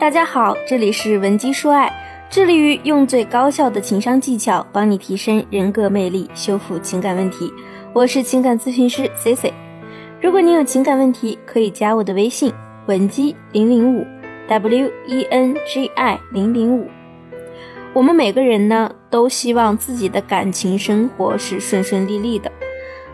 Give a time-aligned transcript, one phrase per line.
[0.00, 1.92] 大家好，这里是文姬说爱，
[2.30, 7.52] 致力于用最高效的情商技巧帮你提升人格魅力，修复情感问题。
[7.92, 9.52] 我是情感咨询师 C C。
[10.18, 12.50] 如果你有情感问题，可以加我的微信
[12.86, 14.06] 文姬零零五
[14.48, 16.88] W E N G I 零零五。
[17.92, 22.50] 我们每个人呢，都希望自己的感情生活是顺顺利利的，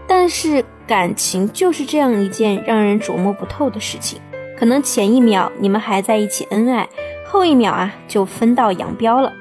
[0.06, 4.20] 但是感情就是这样一件让人琢磨不透的事情。
[4.56, 6.88] 可能前一秒你们还在一起恩爱，
[7.26, 9.32] 后一秒啊就分道扬镳了。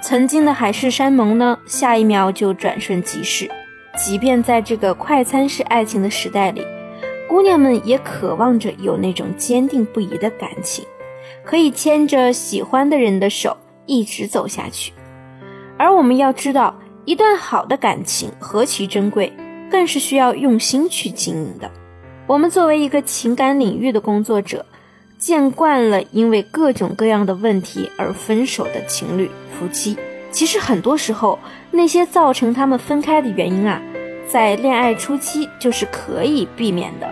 [0.00, 3.50] 曾经的海誓山盟呢，下一秒就转瞬即逝。
[3.96, 6.62] 即便在这个快餐式爱情的时代里，
[7.28, 10.84] 姑娘们也渴望着有那种坚定不移的感情，
[11.44, 13.56] 可以牵着喜欢的人的手。
[13.88, 14.92] 一直走下去，
[15.78, 16.74] 而我们要知道，
[17.04, 19.32] 一段好的感情何其珍贵，
[19.70, 21.70] 更是需要用心去经营的。
[22.26, 24.66] 我们作为一个情感领域的工作者，
[25.16, 29.96] 见惯了因为各种各样的问题而分手的情侣夫妻。
[30.32, 31.38] 其实很多时候，
[31.70, 33.80] 那些造成他们分开的原因啊，
[34.28, 37.08] 在恋爱初期就是可以避免的。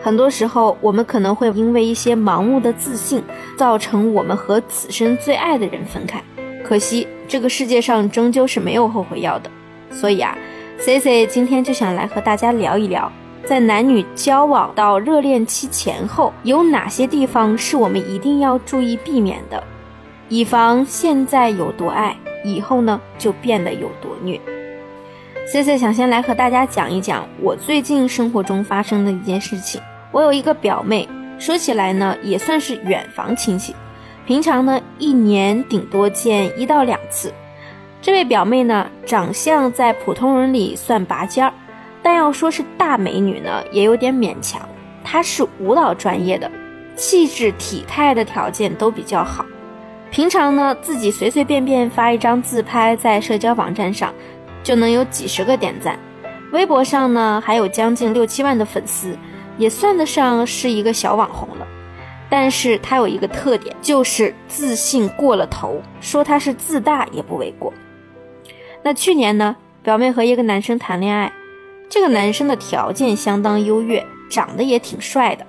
[0.00, 3.24] 很多时候，我们可能会因为一些盲目的自信，
[3.58, 6.22] 造成我们和此生最爱的人分开。
[6.62, 9.50] 可惜，这个世界上终究是没有后悔药的。
[9.90, 10.38] 所以啊
[10.78, 13.10] ，C C 今天就想来和大家聊一聊，
[13.46, 19.62] 在男女交往到热恋期前后，有哪些地方是我们一定要注意避免的，
[20.30, 24.40] 以防现在有多爱，以后呢就变得有多虐。
[25.46, 29.78] C C 想先来和大家讲一讲我最近生活中发生的一件事情。
[30.10, 31.06] 我有一个表妹，
[31.38, 33.74] 说起来呢，也算是远房亲戚，
[34.24, 37.30] 平常呢一年顶多见一到两次。
[38.00, 41.52] 这位表妹呢，长相在普通人里算拔尖儿，
[42.04, 44.60] 但要说是大美女呢，也有点勉强。
[45.02, 46.48] 她是舞蹈专业的，
[46.94, 49.44] 气质体态的条件都比较好。
[50.10, 54.14] 平常呢，自己随随便便发一张自拍在社交网站上，
[54.62, 55.98] 就能有几十个点赞。
[56.52, 59.16] 微博上呢，还有将近六七万的粉丝。
[59.56, 61.66] 也算得上是一个小网红了，
[62.28, 67.72] 但是她有一个特点，就是自信过了头，说她是自大也不为过。
[68.82, 71.32] 那去年呢，表妹和一个男生谈恋爱，
[71.88, 75.46] 这个男生的条件相当优越，长得也挺帅的，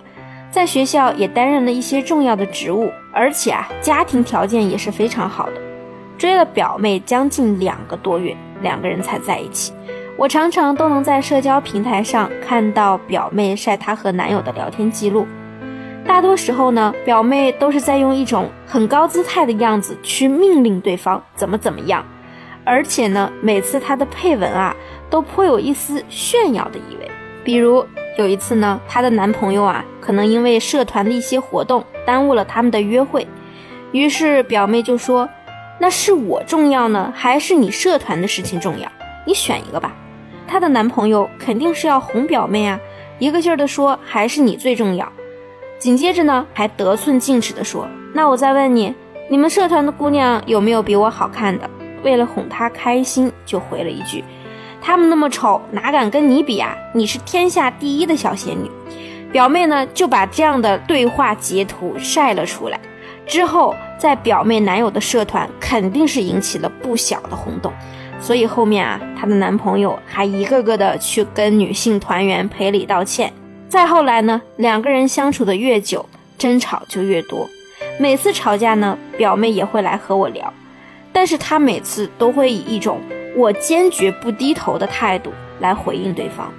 [0.51, 5.53] 在学校也担任了一些重要的职务，而且啊，家庭条件也是非常好的。
[6.17, 9.73] 追了表妹将近两个多月，两个人才在一起。
[10.17, 15.27] 我常常都能在社交平台上看到表妹晒她和男友的聊天记录，
[16.05, 22.05] 大多时候呢，表妹都是在用一种很高姿态的样子去命令对方怎么怎么样，
[22.65, 24.75] 而且呢，每次她的配文啊，
[25.09, 27.09] 都颇有一丝炫耀的意味。
[27.43, 27.85] 比如
[28.17, 33.27] 有一次呢，她的男朋友啊，可能因为社团的一些活动耽误了他们的约会，
[33.91, 35.29] 于是表妹就说
[35.79, 38.91] ：“那是我重要呢，还是你社团的事情重要？
[39.25, 39.93] 你选一个吧。”
[40.47, 42.79] 她的男朋友肯定是要哄表妹啊，
[43.19, 45.07] 一个劲儿的说还是你最重要。
[45.77, 48.95] 紧接着呢，还得寸进尺的说：“那我再问你，
[49.29, 51.69] 你们社团的姑娘有没有比我好看的？”
[52.05, 54.23] 为了哄她开心，就回了一句
[54.79, 56.73] ：“她们那么丑，哪敢跟你比啊？
[56.93, 58.71] 你是天下第一的小仙女。”
[59.33, 62.79] 表妹呢就把这样的对话截图晒了出来，
[63.27, 67.73] 之后在表妹男友的社团肯定是引起了不小的轰动。
[68.21, 73.33] 所以后面啊，她的男朋友还一个个的去跟女性团员赔礼道歉。
[73.67, 77.49] 再后来呢，两个人相处的越久，争吵就越多。
[77.99, 80.53] 每次吵架呢，表妹也会来和我聊，
[81.15, 82.99] 但是她每次都会以一种
[83.37, 85.31] 我坚决不低头的态度
[85.61, 86.51] 来回应对方。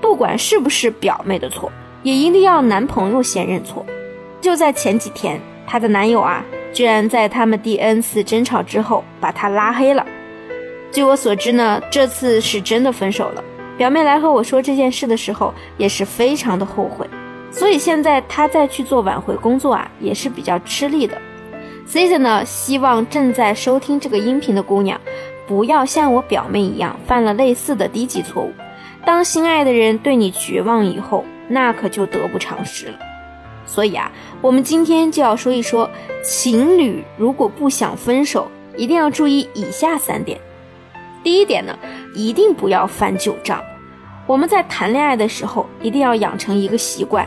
[0.00, 1.72] 不管是不是表妹的错，
[2.04, 3.84] 也一定要男朋友先认错。
[4.40, 10.06] 就在前几天，她的男友啊，居然在他们第 N 次争吵之后，把她拉黑了。
[10.92, 13.42] 据我所知呢，这次是真的分手了。
[13.76, 17.04] 表妹来和我说这件事的时候，也是非常的后悔，
[17.50, 21.20] 所以现在她再去做挽回工作啊，也是比较吃力的。
[21.88, 25.00] C C 呢，希望正在收听这个音频的姑娘，
[25.46, 28.52] 不要像我表妹一样犯了类似的低级错误。
[29.06, 32.98] 当心爱的人对你绝望以后，那可就得不偿失了。
[33.64, 34.12] 所以啊，
[34.42, 35.88] 我们今天就要说一说，
[36.22, 40.38] 情侣如果不想分手，一定要注意以下三点。
[41.22, 41.74] 第一点呢，
[42.14, 43.64] 一定不要翻旧账。
[44.26, 47.26] 我们在谈恋爱的时候，一定要养成一个习惯，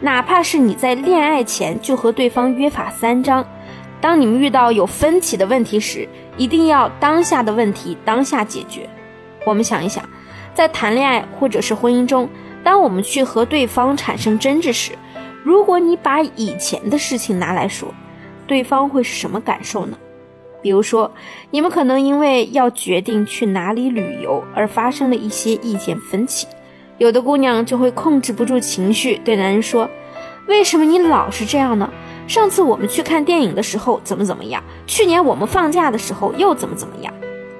[0.00, 3.46] 哪怕是你在恋爱前就和对方约法三章，
[4.02, 8.90] 当你们遇到有分歧的问题时，一定要当下的问题当下解决。
[9.46, 10.04] 我们想一想，
[10.52, 12.28] 在谈恋爱或者是婚姻中，
[12.64, 14.92] 当我们去和对方产生争执时，
[15.44, 17.94] 如果你把以前的事情拿来说，
[18.48, 19.96] 对方会是什么感受呢？
[20.60, 21.12] 比如说，
[21.50, 26.48] 你们可能因为要决定去哪里旅游而发生了一些意见分歧，
[26.98, 29.88] 有的姑娘就会控制不住情绪，对男人说
[30.46, 31.88] ：“为什么你老是这样呢？
[32.32, 34.64] 上次我们去看电影的时候怎么怎么样？
[34.86, 37.12] 去年我们放假的时候又怎么怎么样？”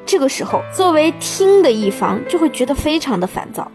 [0.07, 3.71] 这个时候，作为听的一方就会觉得非常的烦躁，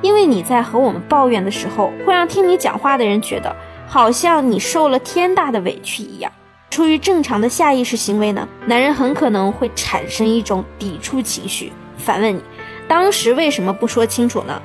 [0.00, 3.54] 因为你在和我们抱怨的时候，会让听你讲话的人觉得
[3.86, 6.32] 好像你受了天大的委屈一样。
[6.70, 12.40] 出于正常的下意识行为呢，男人很可能会产生一种抵触情绪，反问你，
[12.88, 14.62] 当时为什么不说清楚呢？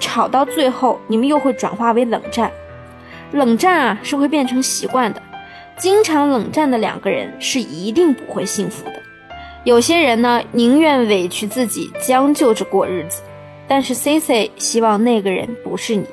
[0.00, 2.50] 吵到最后，你们又会转化为冷战，
[3.32, 5.20] 冷战啊是会变成习惯的，
[5.76, 8.94] 经常冷战的两个人是一定不会幸福的。
[9.64, 13.20] 有些人呢，宁愿委屈自己，将就着过日子，
[13.66, 16.06] 但是 C C 希望那个人不是你。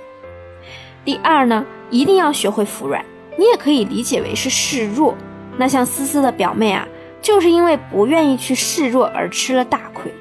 [1.06, 3.04] 第二呢，一定要学会服软。
[3.38, 5.16] 你也可以理解为是示弱，
[5.58, 6.88] 那像思思的表妹啊，
[7.22, 10.12] 就是因为不愿意去示弱而吃了大亏。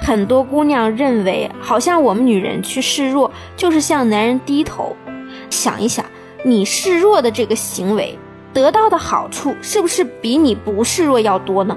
[0.00, 4.96] 很多姑娘认为，好像我们女人去示弱就是向男人低头。
[5.50, 5.99] 想一想，
[6.42, 8.18] 你示弱的这个行为
[8.52, 11.76] 得到的好处，是不是比你不示弱要多呢？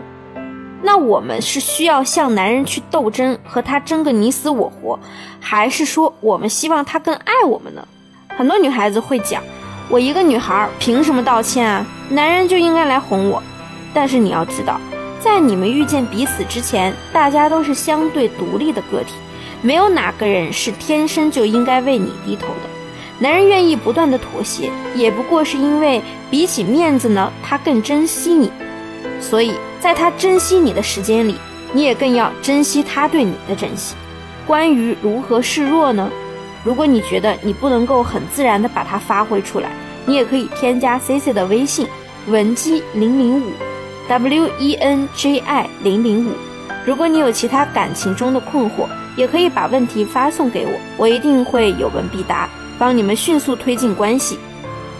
[0.81, 4.99] 那我们是需要向男人去斗争，和他争个你死我活，
[5.39, 7.87] 还是说我们希望他更爱我们呢？
[8.37, 9.43] 很多女孩子会讲。
[9.89, 11.85] 我一个女孩，凭什么道歉啊？
[12.09, 13.43] 男人就应该来哄我。
[13.93, 14.79] 但是你要知道，
[15.19, 19.13] 在你们遇见彼此之前，大家都是相对独立的个体，
[19.61, 22.69] 没有哪个人是天生就应该为你低头的。
[23.19, 28.51] 男人愿意不断的妥协，也不过是因为比起面子呢，他更珍惜你。
[29.21, 31.37] 所以在他珍惜你的时间里，
[31.71, 33.95] 你也更要珍惜他对你的珍惜。
[34.45, 36.09] 关于如何示弱呢？
[36.65, 39.69] 如果你觉得你不能够很自然的把它发挥出来，
[40.05, 41.87] 你也可以添加 C C 的微信
[42.27, 43.51] 文姬零零五
[44.09, 46.31] ，W E N J I 零零五。
[46.85, 52.49] 如果你有其他感情中的困惑，也可以把问题发送给我，我一定会有问必答，
[52.83, 54.37] 帮你们迅速推进关系。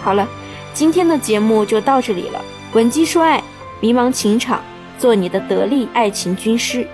[0.01, 0.25] 好了，
[0.73, 2.39] 今天的节目就到这里了。
[2.71, 3.43] 闻鸡说爱，
[3.81, 4.63] 迷茫情场，
[4.97, 6.87] 做你的得力爱情军师。